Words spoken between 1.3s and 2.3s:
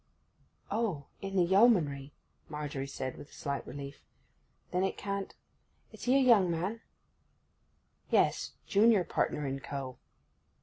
the Yeomanry,'